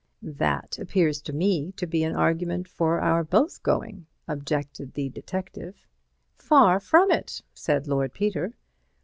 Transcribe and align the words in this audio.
"That 0.23 0.79
appears 0.79 1.21
to 1.21 1.31
me 1.31 1.73
to 1.73 1.85
be 1.85 2.03
an 2.03 2.15
argument 2.15 2.67
for 2.67 3.01
our 3.01 3.23
both 3.23 3.61
going," 3.61 4.07
objected 4.27 4.95
the 4.95 5.09
detective. 5.09 5.85
"Far 6.33 6.79
from 6.79 7.11
it," 7.11 7.43
said 7.53 7.87
Lord 7.87 8.11
Peter. 8.11 8.55